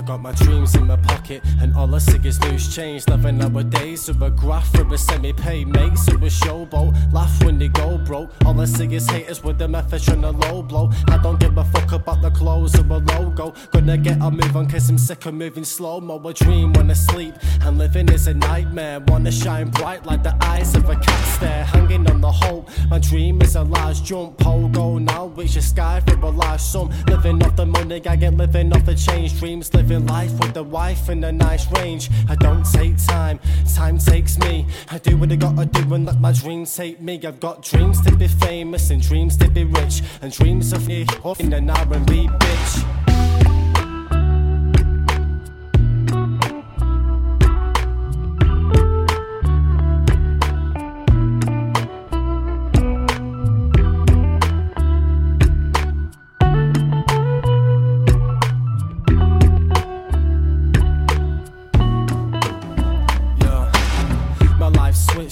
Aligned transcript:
got 0.00 0.22
my 0.22 0.32
dreams 0.32 0.74
in 0.74 0.86
my 0.86 0.96
pocket, 0.96 1.42
and 1.60 1.74
all 1.76 1.94
I 1.94 1.98
see 1.98 2.18
is 2.26 2.42
loose 2.44 2.74
change. 2.74 3.06
Living 3.08 3.38
nowadays 3.38 4.08
with 4.08 4.22
a 4.22 4.30
graph 4.30 4.72
for 4.72 4.86
a 4.94 4.96
semi 4.96 5.32
pay 5.32 5.64
mates 5.64 6.06
who 6.06 6.16
a 6.16 6.30
showboat. 6.30 7.12
Laugh 7.12 7.44
when 7.44 7.58
they 7.58 7.68
go 7.68 7.98
broke. 7.98 8.30
All 8.46 8.58
I 8.60 8.64
see 8.64 8.94
is 8.94 9.08
haters 9.10 9.42
with 9.44 9.58
the 9.58 9.68
method 9.68 10.02
trying 10.02 10.22
to 10.22 10.30
low 10.30 10.62
blow. 10.62 10.90
I 11.08 11.18
don't 11.18 11.38
give 11.38 11.56
a 11.58 11.64
fuck 11.64 11.92
about 11.92 12.22
the 12.22 12.30
clothes 12.30 12.74
or 12.78 12.86
a 12.86 12.98
logo. 12.98 13.52
Gonna 13.70 13.98
get 13.98 14.20
a 14.22 14.30
move 14.30 14.56
on 14.56 14.68
cause 14.68 14.88
I'm 14.88 14.98
sick 14.98 15.26
of 15.26 15.34
moving 15.34 15.64
slow 15.64 16.00
mo. 16.00 16.22
A 16.22 16.32
dream 16.32 16.72
when 16.72 16.90
I 16.90 16.94
sleep, 16.94 17.34
and 17.62 17.76
living 17.78 18.08
is 18.08 18.26
a 18.28 18.34
nightmare. 18.34 19.00
Wanna 19.08 19.32
shine 19.32 19.70
bright 19.70 20.06
like 20.06 20.22
the 20.22 20.34
eyes 20.40 20.74
of 20.74 20.88
a 20.88 20.94
cat 20.94 21.26
stare. 21.34 21.64
Hanging 21.64 22.08
on 22.10 22.20
the 22.20 22.32
hope. 22.32 22.51
My 22.92 22.98
dream 22.98 23.40
is 23.40 23.56
a 23.56 23.62
large 23.62 24.02
jump. 24.02 24.36
Pogo 24.36 25.00
now, 25.00 25.28
reach 25.28 25.54
the 25.54 25.62
sky 25.62 26.02
for 26.06 26.26
a 26.26 26.28
large 26.28 26.60
sum. 26.60 26.90
Living 27.06 27.42
off 27.42 27.56
the 27.56 27.64
money, 27.64 28.06
I 28.06 28.16
get 28.16 28.34
living 28.34 28.70
off 28.70 28.84
the 28.84 28.94
change. 28.94 29.38
Dreams 29.38 29.72
living 29.72 30.04
life 30.04 30.30
with 30.38 30.52
the 30.52 30.62
wife 30.62 31.08
in 31.08 31.24
a 31.24 31.32
nice 31.32 31.64
range. 31.72 32.10
I 32.28 32.34
don't 32.34 32.64
take 32.70 33.02
time, 33.06 33.40
time 33.74 33.96
takes 33.96 34.36
me. 34.40 34.66
I 34.90 34.98
do 34.98 35.16
what 35.16 35.32
I 35.32 35.36
gotta 35.36 35.64
do 35.64 35.94
and 35.94 36.04
let 36.04 36.20
my 36.20 36.32
dreams 36.32 36.76
take 36.76 37.00
me. 37.00 37.18
I've 37.24 37.40
got 37.40 37.62
dreams 37.62 38.02
to 38.02 38.14
be 38.14 38.28
famous 38.28 38.90
and 38.90 39.00
dreams 39.00 39.38
to 39.38 39.48
be 39.48 39.64
rich, 39.64 40.02
and 40.20 40.30
dreams 40.30 40.74
of 40.74 40.86
me 40.86 41.06
in 41.38 41.54
an 41.54 41.70
R&B 41.70 42.28
bitch. 42.28 43.01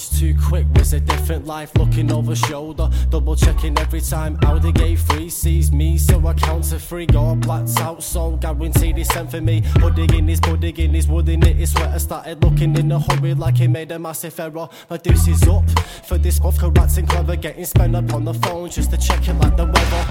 Switched 0.00 0.20
too 0.20 0.34
quick, 0.48 0.66
was 0.74 0.92
a 0.92 1.00
different 1.00 1.46
life. 1.46 1.70
Looking 1.76 2.12
over 2.12 2.34
shoulder, 2.34 2.88
double 3.10 3.36
checking 3.36 3.78
every 3.78 4.00
time. 4.00 4.38
Audi 4.44 4.72
gate 4.72 4.98
free 4.98 5.28
sees 5.28 5.72
me, 5.72 5.98
so 5.98 6.26
I 6.26 6.34
count 6.34 6.64
to 6.64 6.78
three. 6.78 7.06
God 7.06 7.40
blacked 7.40 7.78
out, 7.80 8.02
so 8.02 8.36
guaranteed 8.36 8.96
he 8.96 9.04
sent 9.04 9.30
for 9.30 9.40
me. 9.40 9.62
Hoodie 9.80 10.16
in 10.16 10.28
his 10.28 10.40
pudding 10.40 10.76
in 10.76 10.94
his 10.94 11.08
wood 11.08 11.28
in 11.28 11.42
it. 11.46 11.56
His 11.56 11.72
sweater 11.72 11.98
started 11.98 12.42
looking 12.42 12.76
in 12.76 12.90
a 12.92 12.98
hurry 12.98 13.34
like 13.34 13.56
he 13.56 13.68
made 13.68 13.92
a 13.92 13.98
massive 13.98 14.38
error. 14.38 14.68
My 14.88 14.96
deuce 14.96 15.28
is 15.28 15.42
up 15.46 15.68
for 16.04 16.18
this 16.18 16.40
off 16.40 16.62
and 16.62 17.08
clever, 17.08 17.36
getting 17.36 17.64
spent 17.64 17.94
up 17.94 18.12
on 18.12 18.24
the 18.24 18.34
phone 18.34 18.70
just 18.70 18.90
to 18.90 18.96
check 18.96 19.28
it 19.28 19.34
like 19.34 19.56
the 19.56 19.66
weather. 19.66 20.06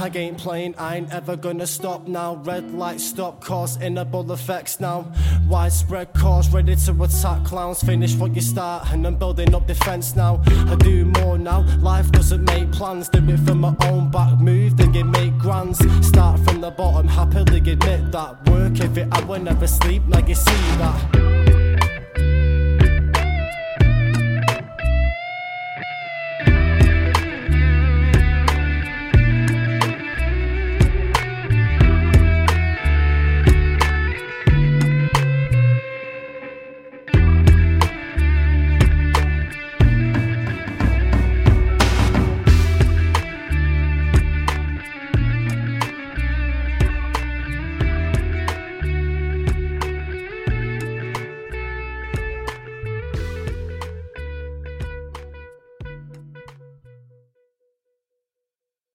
I 0.00 0.10
ain't 0.14 0.38
playing, 0.38 0.74
I 0.78 0.96
ain't 0.96 1.12
ever 1.12 1.36
gonna 1.36 1.66
stop 1.66 2.06
now. 2.06 2.36
Red 2.44 2.72
light 2.72 3.00
stop, 3.00 3.42
cause 3.42 3.78
inable 3.78 4.30
effects 4.30 4.80
now. 4.80 5.12
Widespread 5.48 6.12
cause 6.12 6.48
ready 6.50 6.76
to 6.76 7.02
attack 7.02 7.44
clowns. 7.44 7.82
Finish 7.82 8.14
what 8.14 8.34
you 8.34 8.42
start, 8.42 8.90
and 8.92 9.06
I'm 9.06 9.16
building 9.34 9.54
up 9.54 9.66
defense 9.66 10.16
now. 10.16 10.40
I 10.46 10.74
do 10.76 11.04
more 11.04 11.36
now. 11.36 11.60
Life 11.80 12.10
doesn't 12.12 12.44
make 12.44 12.72
plans, 12.72 13.10
do 13.10 13.18
it 13.28 13.40
from 13.40 13.60
my 13.60 13.74
own 13.82 14.10
back. 14.10 14.40
Move, 14.40 14.78
then 14.78 14.92
get 14.92 15.04
make 15.04 15.36
grands. 15.36 15.78
Start 16.06 16.40
from 16.44 16.62
the 16.62 16.70
bottom, 16.70 17.06
happily 17.06 17.58
admit 17.58 18.10
that. 18.12 18.48
Work 18.48 18.80
if 18.80 18.96
it, 18.96 19.08
I 19.12 19.20
will 19.24 19.40
never 19.40 19.66
sleep, 19.66 20.02
like 20.08 20.28
you 20.28 20.34
see 20.34 20.62
that. 20.78 21.37